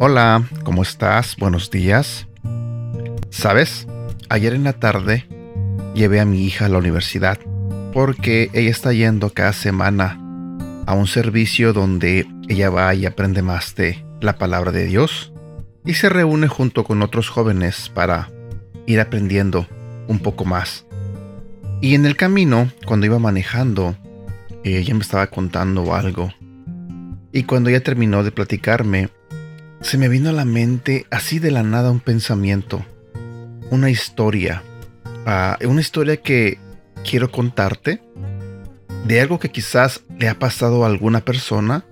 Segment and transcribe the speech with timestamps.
[0.00, 1.34] Hola, ¿cómo estás?
[1.36, 2.28] Buenos días.
[3.30, 3.88] ¿Sabes?
[4.28, 5.26] Ayer en la tarde
[5.92, 7.36] llevé a mi hija a la universidad
[7.92, 10.16] porque ella está yendo cada semana
[10.86, 15.32] a un servicio donde ella va y aprende más de la palabra de Dios
[15.84, 18.30] y se reúne junto con otros jóvenes para
[18.86, 19.66] ir aprendiendo
[20.06, 20.86] un poco más.
[21.80, 23.96] Y en el camino, cuando iba manejando,
[24.62, 26.32] ella me estaba contando algo.
[27.32, 29.08] Y cuando ella terminó de platicarme,
[29.80, 32.84] se me vino a la mente así de la nada un pensamiento,
[33.70, 34.62] una historia,
[35.26, 36.58] ah, una historia que
[37.08, 38.02] quiero contarte
[39.06, 41.84] de algo que quizás le ha pasado a alguna persona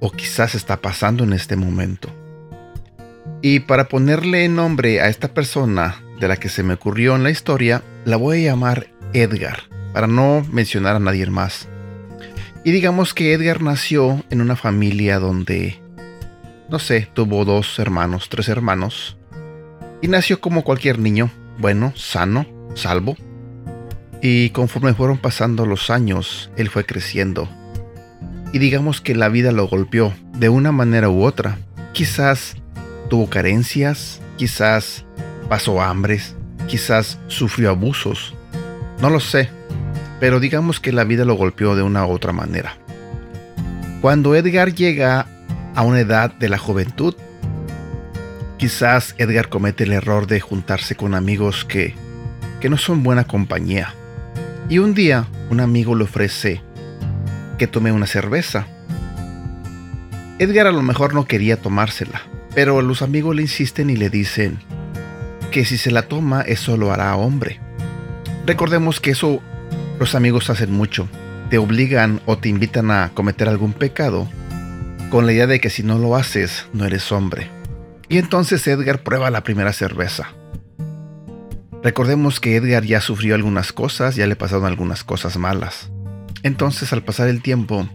[0.00, 2.08] o quizás está pasando en este momento.
[3.42, 7.30] Y para ponerle nombre a esta persona de la que se me ocurrió en la
[7.30, 9.62] historia, la voy a llamar Edgar,
[9.92, 11.68] para no mencionar a nadie más.
[12.64, 15.80] Y digamos que Edgar nació en una familia donde,
[16.68, 19.16] no sé, tuvo dos hermanos, tres hermanos.
[20.02, 23.16] Y nació como cualquier niño, bueno, sano, salvo.
[24.20, 27.48] Y conforme fueron pasando los años, él fue creciendo.
[28.52, 31.58] Y digamos que la vida lo golpeó de una manera u otra.
[31.92, 32.56] Quizás
[33.08, 35.04] tuvo carencias, quizás
[35.48, 38.34] pasó hambres, quizás sufrió abusos.
[39.00, 39.48] No lo sé,
[40.20, 42.76] pero digamos que la vida lo golpeó de una u otra manera.
[44.00, 45.26] Cuando Edgar llega
[45.74, 47.14] a una edad de la juventud,
[48.58, 51.94] quizás Edgar comete el error de juntarse con amigos que,
[52.60, 53.94] que no son buena compañía.
[54.68, 56.60] Y un día un amigo le ofrece
[57.56, 58.66] que tome una cerveza.
[60.38, 62.22] Edgar a lo mejor no quería tomársela,
[62.54, 64.58] pero los amigos le insisten y le dicen
[65.50, 67.60] que si se la toma eso lo hará hombre.
[68.46, 69.40] Recordemos que eso
[69.98, 71.08] los amigos hacen mucho.
[71.50, 74.28] Te obligan o te invitan a cometer algún pecado
[75.10, 77.50] con la idea de que si no lo haces no eres hombre.
[78.08, 80.28] Y entonces Edgar prueba la primera cerveza.
[81.82, 85.90] Recordemos que Edgar ya sufrió algunas cosas, ya le pasaron algunas cosas malas.
[86.42, 87.88] Entonces al pasar el tiempo,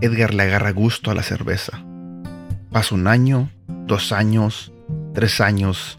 [0.00, 1.84] Edgar le agarra gusto a la cerveza.
[2.70, 3.50] Pasa un año,
[3.86, 4.72] dos años,
[5.14, 5.98] tres años,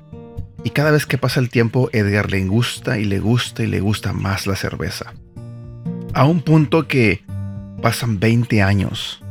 [0.63, 3.79] y cada vez que pasa el tiempo Edgar le gusta y le gusta y le
[3.79, 5.13] gusta más la cerveza.
[6.13, 7.23] A un punto que
[7.81, 9.23] pasan 20 años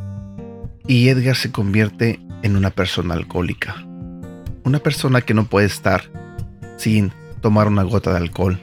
[0.87, 3.85] y Edgar se convierte en una persona alcohólica.
[4.65, 6.05] Una persona que no puede estar
[6.77, 8.61] sin tomar una gota de alcohol.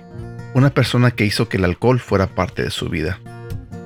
[0.54, 3.20] Una persona que hizo que el alcohol fuera parte de su vida.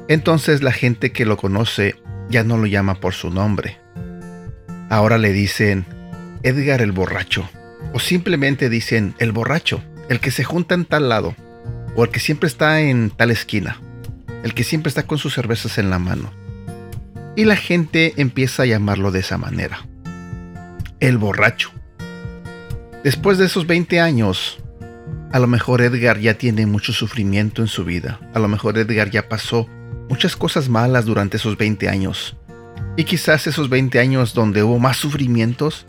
[0.08, 1.96] Entonces la gente que lo conoce
[2.30, 3.80] ya no lo llama por su nombre.
[4.90, 5.86] Ahora le dicen
[6.44, 7.50] Edgar el borracho.
[7.94, 11.36] O simplemente dicen el borracho, el que se junta en tal lado.
[11.96, 13.81] O el que siempre está en tal esquina.
[14.44, 16.31] El que siempre está con sus cervezas en la mano.
[17.38, 19.86] Y la gente empieza a llamarlo de esa manera.
[21.00, 21.70] El borracho.
[23.03, 24.58] Después de esos 20 años,
[25.31, 28.20] a lo mejor Edgar ya tiene mucho sufrimiento en su vida.
[28.34, 29.68] A lo mejor Edgar ya pasó
[30.09, 32.36] muchas cosas malas durante esos 20 años.
[32.96, 35.86] Y quizás esos 20 años donde hubo más sufrimientos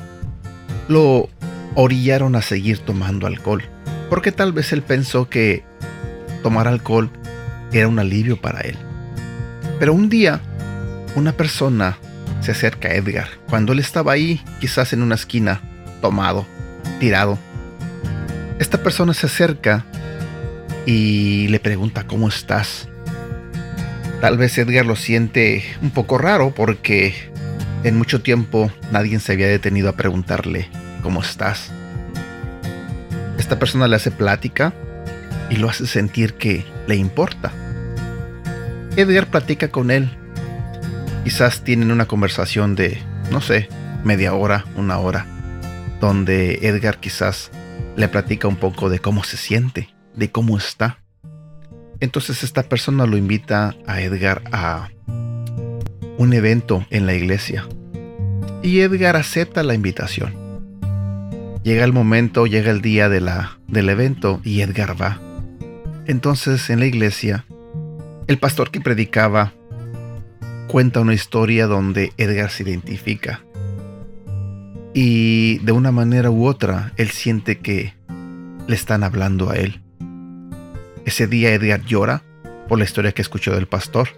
[0.86, 1.30] lo
[1.74, 3.64] orillaron a seguir tomando alcohol.
[4.10, 5.64] Porque tal vez él pensó que
[6.42, 7.10] tomar alcohol
[7.72, 8.76] era un alivio para él.
[9.78, 10.42] Pero un día,
[11.14, 11.98] una persona
[12.40, 15.60] se acerca a Edgar cuando él estaba ahí, quizás en una esquina,
[16.00, 16.46] tomado,
[17.00, 17.38] tirado
[18.58, 19.84] esta persona se acerca
[20.84, 22.88] y le pregunta cómo estás.
[24.20, 27.14] Tal vez Edgar lo siente un poco raro porque
[27.84, 30.68] en mucho tiempo nadie se había detenido a preguntarle
[31.02, 31.70] cómo estás.
[33.38, 34.72] Esta persona le hace plática
[35.50, 37.52] y lo hace sentir que le importa.
[38.96, 40.10] Edgar platica con él.
[41.28, 42.96] Quizás tienen una conversación de,
[43.30, 43.68] no sé,
[44.02, 45.26] media hora, una hora,
[46.00, 47.50] donde Edgar quizás
[47.96, 51.00] le platica un poco de cómo se siente, de cómo está.
[52.00, 54.88] Entonces esta persona lo invita a Edgar a
[56.16, 57.68] un evento en la iglesia.
[58.62, 60.32] Y Edgar acepta la invitación.
[61.62, 65.20] Llega el momento, llega el día de la, del evento y Edgar va.
[66.06, 67.44] Entonces en la iglesia,
[68.28, 69.52] el pastor que predicaba
[70.68, 73.42] cuenta una historia donde Edgar se identifica
[75.00, 77.94] y de una manera u otra, él siente que
[78.66, 79.80] le están hablando a él.
[81.04, 82.22] Ese día Edgar llora
[82.68, 84.08] por la historia que escuchó del pastor.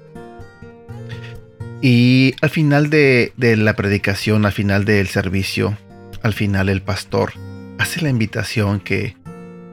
[1.83, 5.77] Y al final de, de la predicación, al final del servicio,
[6.23, 7.33] al final el pastor
[7.79, 9.17] hace la invitación que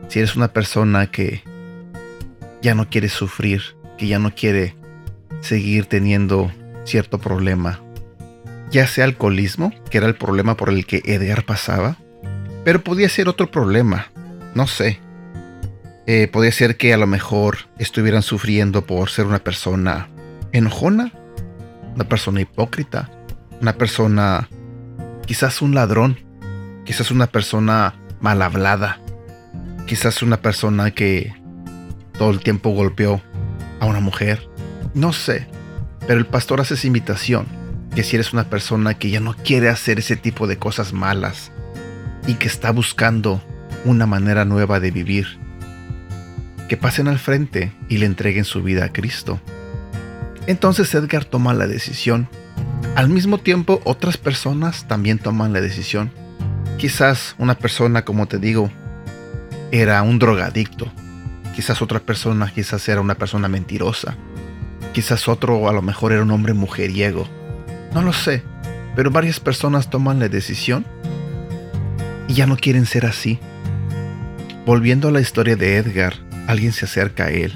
[0.10, 1.42] si eres una persona que
[2.62, 3.62] ya no quiere sufrir,
[3.98, 4.76] que ya no quiere
[5.42, 6.52] seguir teniendo
[6.88, 7.82] cierto problema,
[8.72, 11.98] ya sea alcoholismo, que era el problema por el que Edgar pasaba,
[12.64, 14.08] pero podía ser otro problema,
[14.56, 15.00] no sé.
[16.06, 20.08] Eh, podía ser que a lo mejor estuvieran sufriendo por ser una persona
[20.54, 21.12] enojona,
[21.94, 23.10] una persona hipócrita,
[23.62, 24.50] una persona,
[25.26, 26.18] quizás un ladrón,
[26.86, 29.02] quizás una persona mal hablada,
[29.86, 31.34] quizás una persona que
[32.18, 33.22] todo el tiempo golpeó
[33.82, 34.48] a una mujer,
[34.94, 35.48] no sé,
[36.08, 37.46] pero el pastor hace esa invitación,
[37.94, 41.52] que si eres una persona que ya no quiere hacer ese tipo de cosas malas
[42.26, 43.44] y que está buscando
[43.84, 45.38] una manera nueva de vivir,
[46.70, 49.40] que pasen al frente y le entreguen su vida a Cristo.
[50.48, 52.30] Entonces Edgar toma la decisión.
[52.96, 56.12] Al mismo tiempo, otras personas también toman la decisión.
[56.78, 58.72] Quizás una persona, como te digo,
[59.72, 60.92] era un drogadicto.
[61.56, 64.16] Quizás otra persona, quizás era una persona mentirosa.
[64.98, 67.28] Quizás otro a lo mejor era un hombre mujeriego.
[67.94, 68.42] No lo sé,
[68.96, 70.88] pero varias personas toman la decisión
[72.28, 73.38] y ya no quieren ser así.
[74.66, 76.16] Volviendo a la historia de Edgar,
[76.48, 77.54] alguien se acerca a él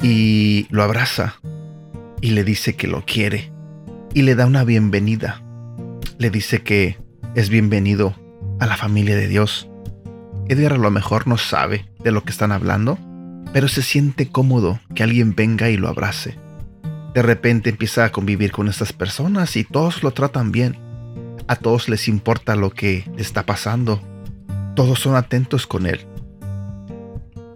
[0.00, 1.34] y lo abraza
[2.22, 3.52] y le dice que lo quiere
[4.14, 5.42] y le da una bienvenida.
[6.16, 6.96] Le dice que
[7.34, 8.14] es bienvenido
[8.60, 9.68] a la familia de Dios.
[10.48, 12.98] Edgar a lo mejor no sabe de lo que están hablando,
[13.54, 16.36] pero se siente cómodo que alguien venga y lo abrace.
[17.14, 20.76] De repente empieza a convivir con estas personas y todos lo tratan bien.
[21.46, 24.02] A todos les importa lo que le está pasando.
[24.74, 26.04] Todos son atentos con él.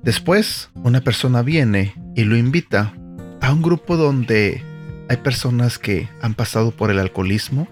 [0.04, 2.94] Después, una persona viene y lo invita
[3.40, 4.62] a un grupo donde
[5.08, 7.66] hay personas que han pasado por el alcoholismo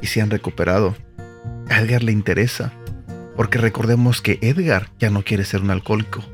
[0.00, 0.96] y se han recuperado.
[1.68, 2.72] A Edgar le interesa,
[3.36, 6.24] porque recordemos que Edgar ya no quiere ser un alcohólico.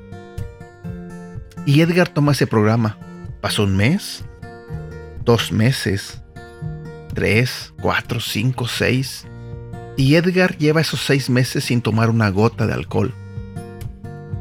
[1.64, 2.98] Y Edgar toma ese programa.
[3.40, 4.24] Pasó un mes,
[5.24, 6.22] dos meses,
[7.14, 9.26] tres, cuatro, cinco, seis.
[9.96, 13.14] Y Edgar lleva esos seis meses sin tomar una gota de alcohol.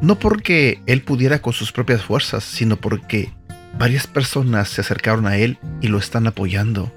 [0.01, 3.31] No porque él pudiera con sus propias fuerzas, sino porque
[3.77, 6.91] varias personas se acercaron a él y lo están apoyando.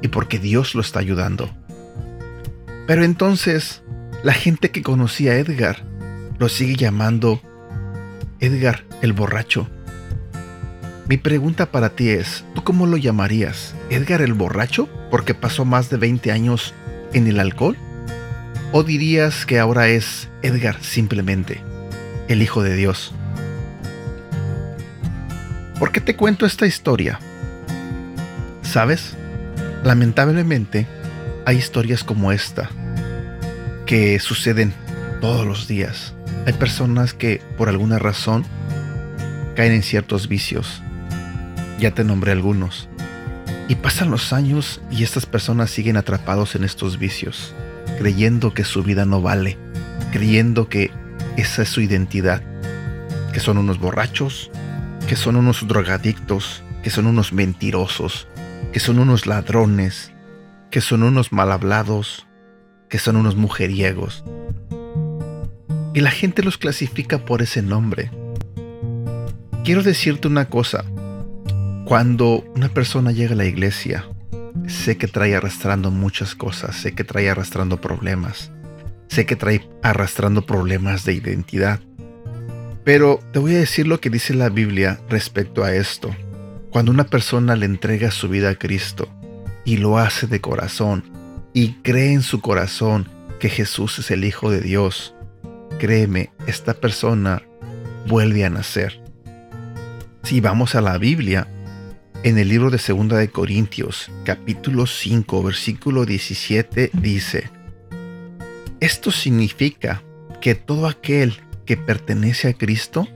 [0.00, 1.50] Y porque Dios lo está ayudando.
[2.86, 3.82] Pero entonces,
[4.22, 5.84] la gente que conocía a Edgar
[6.38, 7.42] lo sigue llamando
[8.40, 9.68] Edgar el borracho.
[11.08, 13.74] Mi pregunta para ti es, ¿tú cómo lo llamarías?
[13.90, 14.88] ¿Edgar el borracho?
[15.10, 16.72] Porque pasó más de 20 años
[17.12, 17.76] en el alcohol.
[18.70, 21.60] ¿O dirías que ahora es Edgar simplemente,
[22.28, 23.12] el Hijo de Dios?
[25.80, 27.18] ¿Por qué te cuento esta historia?
[28.62, 29.16] ¿Sabes?
[29.82, 30.86] Lamentablemente,
[31.44, 32.70] hay historias como esta
[33.84, 34.74] que suceden
[35.20, 36.14] todos los días.
[36.48, 38.42] Hay personas que por alguna razón
[39.54, 40.82] caen en ciertos vicios.
[41.78, 42.88] Ya te nombré algunos.
[43.68, 47.54] Y pasan los años y estas personas siguen atrapados en estos vicios,
[47.98, 49.58] creyendo que su vida no vale,
[50.10, 50.90] creyendo que
[51.36, 52.42] esa es su identidad,
[53.34, 54.50] que son unos borrachos,
[55.06, 58.26] que son unos drogadictos, que son unos mentirosos,
[58.72, 60.12] que son unos ladrones,
[60.70, 62.26] que son unos mal hablados,
[62.88, 64.24] que son unos mujeriegos,
[65.98, 68.12] y la gente los clasifica por ese nombre.
[69.64, 70.84] Quiero decirte una cosa,
[71.86, 74.08] cuando una persona llega a la iglesia,
[74.68, 78.52] sé que trae arrastrando muchas cosas, sé que trae arrastrando problemas,
[79.08, 81.80] sé que trae arrastrando problemas de identidad.
[82.84, 86.14] Pero te voy a decir lo que dice la Biblia respecto a esto.
[86.70, 89.08] Cuando una persona le entrega su vida a Cristo
[89.64, 91.02] y lo hace de corazón
[91.52, 93.08] y cree en su corazón
[93.40, 95.16] que Jesús es el Hijo de Dios,
[95.78, 97.42] créeme, esta persona
[98.06, 99.00] vuelve a nacer.
[100.24, 101.48] Si vamos a la Biblia,
[102.24, 107.48] en el libro de Segunda de Corintios, capítulo 5, versículo 17 dice:
[108.80, 110.02] Esto significa
[110.40, 113.06] que todo aquel que pertenece a Cristo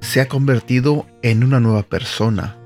[0.00, 2.56] se ha convertido en una nueva persona.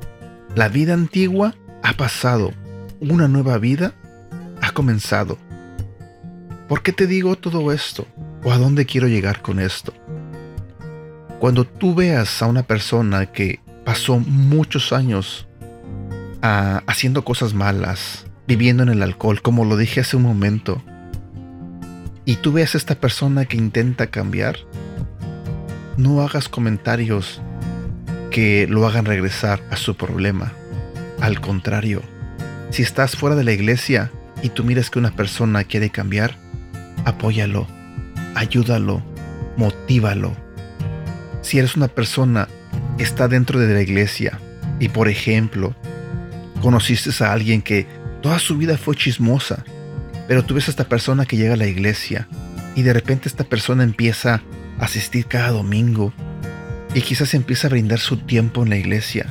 [0.55, 2.52] La vida antigua ha pasado,
[3.00, 3.95] una nueva vida
[4.61, 5.38] ha comenzado.
[6.69, 8.07] ¿Por qué te digo todo esto?
[8.45, 9.92] ¿O a dónde quiero llegar con esto?
[11.40, 15.47] Cuando tú veas a una persona que pasó muchos años
[16.42, 20.83] ah, haciendo cosas malas, viviendo en el alcohol, como lo dije hace un momento,
[22.25, 24.57] y tú veas a esta persona que intenta cambiar,
[25.97, 27.40] no hagas comentarios
[28.30, 30.52] que lo hagan regresar a su problema.
[31.21, 32.02] Al contrario,
[32.71, 36.37] si estás fuera de la iglesia y tú miras que una persona quiere cambiar,
[37.04, 37.66] apóyalo,
[38.38, 39.02] ayúdalo,
[39.57, 40.37] motívalo.
[41.42, 42.49] Si eres una persona
[42.99, 44.40] está dentro de la iglesia
[44.80, 45.75] y por ejemplo
[46.61, 47.87] conociste a alguien que
[48.23, 49.64] Toda su vida fue chismosa.
[50.26, 52.28] Pero tú ves a esta persona que llega a la iglesia
[52.75, 54.42] y de repente esta persona empieza
[54.78, 56.12] a asistir cada domingo
[56.95, 59.26] y quizás empieza a brindar su tiempo en la iglesia.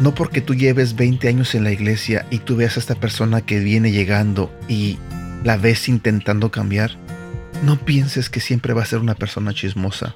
[0.00, 3.40] No porque tú lleves 20 años en la iglesia y tú veas a esta persona
[3.42, 4.98] que viene llegando y
[5.44, 6.96] la ves intentando cambiar,
[7.62, 10.14] no pienses que siempre va a ser una persona chismosa.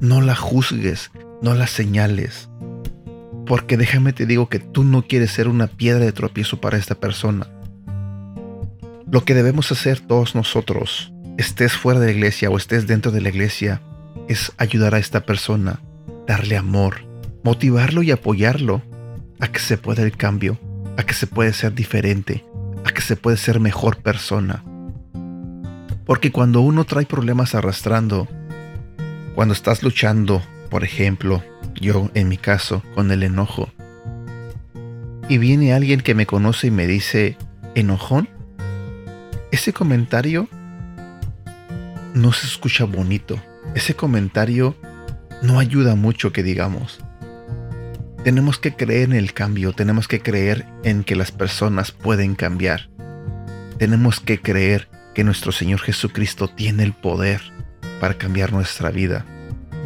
[0.00, 2.48] No la juzgues, no la señales.
[3.46, 6.96] Porque déjame te digo que tú no quieres ser una piedra de tropiezo para esta
[6.96, 7.46] persona.
[9.10, 13.20] Lo que debemos hacer todos nosotros, estés fuera de la iglesia o estés dentro de
[13.20, 13.82] la iglesia,
[14.28, 15.80] es ayudar a esta persona,
[16.26, 17.04] darle amor,
[17.44, 18.82] motivarlo y apoyarlo
[19.38, 20.58] a que se pueda el cambio,
[20.96, 22.44] a que se puede ser diferente,
[22.84, 24.64] a que se puede ser mejor persona.
[26.04, 28.28] Porque cuando uno trae problemas arrastrando,
[29.34, 31.42] cuando estás luchando, por ejemplo,
[31.80, 33.70] yo en mi caso, con el enojo,
[35.28, 37.36] y viene alguien que me conoce y me dice,
[37.74, 38.28] enojón,
[39.50, 40.48] ese comentario
[42.14, 43.40] no se escucha bonito.
[43.74, 44.76] Ese comentario
[45.42, 47.00] no ayuda mucho que digamos.
[48.24, 52.88] Tenemos que creer en el cambio, tenemos que creer en que las personas pueden cambiar.
[53.78, 57.40] Tenemos que creer que nuestro Señor Jesucristo tiene el poder
[58.00, 59.24] para cambiar nuestra vida.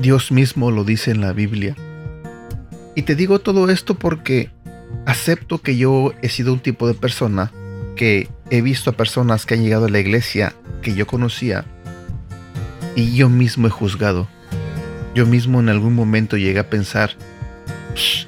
[0.01, 1.75] Dios mismo lo dice en la Biblia.
[2.95, 4.51] Y te digo todo esto porque
[5.05, 7.53] acepto que yo he sido un tipo de persona
[7.95, 11.65] que he visto a personas que han llegado a la iglesia que yo conocía
[12.95, 14.29] y yo mismo he juzgado.
[15.15, 17.11] Yo mismo en algún momento llegué a pensar,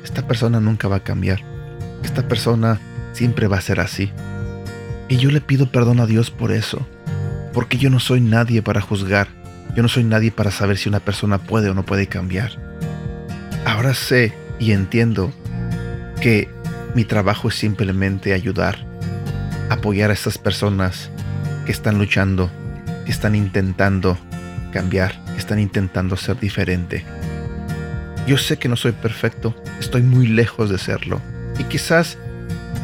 [0.02, 1.43] esta persona nunca va a cambiar.
[2.02, 2.81] Esta persona
[3.12, 4.11] siempre va a ser así.
[5.08, 6.86] Y yo le pido perdón a Dios por eso.
[7.52, 9.28] Porque yo no soy nadie para juzgar.
[9.74, 12.52] Yo no soy nadie para saber si una persona puede o no puede cambiar.
[13.64, 15.32] Ahora sé y entiendo
[16.20, 16.48] que
[16.94, 18.78] mi trabajo es simplemente ayudar,
[19.70, 21.10] apoyar a estas personas
[21.64, 22.50] que están luchando,
[23.04, 24.18] que están intentando
[24.72, 27.04] cambiar, que están intentando ser diferente.
[28.26, 31.20] Yo sé que no soy perfecto, estoy muy lejos de serlo.
[31.58, 32.18] Y quizás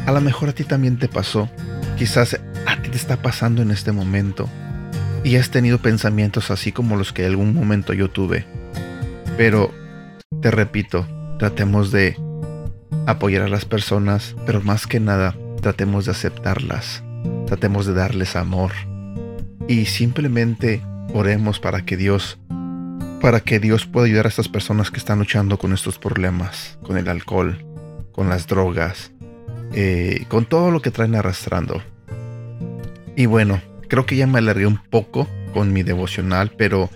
[0.05, 1.49] a lo mejor a ti también te pasó,
[1.95, 4.49] quizás a ti te está pasando en este momento.
[5.23, 8.45] Y has tenido pensamientos así como los que en algún momento yo tuve.
[9.37, 9.73] Pero,
[10.41, 11.07] te repito,
[11.39, 12.15] tratemos de
[13.07, 17.03] apoyar a las personas, pero más que nada, tratemos de aceptarlas.
[17.47, 18.71] Tratemos de darles amor.
[19.67, 20.81] Y simplemente
[21.13, 22.37] oremos para que Dios
[23.21, 26.95] para que Dios pueda ayudar a estas personas que están luchando con estos problemas, con
[26.95, 27.65] el alcohol,
[28.11, 29.11] con las drogas,
[29.73, 31.81] eh, con todo lo que traen arrastrando.
[33.15, 36.89] Y bueno, creo que ya me alargué un poco con mi devocional, pero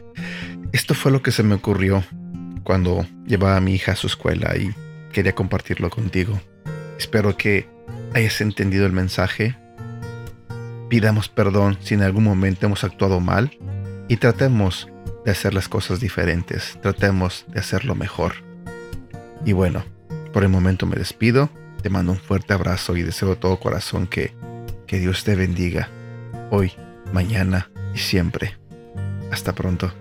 [0.71, 2.03] esto fue lo que se me ocurrió
[2.63, 4.73] cuando llevaba a mi hija a su escuela y
[5.11, 6.39] quería compartirlo contigo.
[6.97, 7.67] Espero que
[8.13, 9.55] hayas entendido el mensaje.
[10.89, 13.51] Pidamos perdón si en algún momento hemos actuado mal
[14.07, 14.89] y tratemos
[15.25, 18.35] de hacer las cosas diferentes, tratemos de hacerlo mejor.
[19.45, 19.83] Y bueno,
[20.33, 21.49] por el momento me despido,
[21.81, 24.33] te mando un fuerte abrazo y deseo de todo corazón que,
[24.87, 25.89] que Dios te bendiga,
[26.51, 26.73] hoy,
[27.13, 28.57] mañana y siempre.
[29.31, 29.93] Hasta pronto.